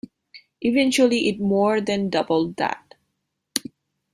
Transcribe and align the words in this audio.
Eventually 0.63 1.29
it 1.29 1.39
more 1.39 1.79
than 1.79 2.09
doubled 2.09 2.55
that. 2.55 2.95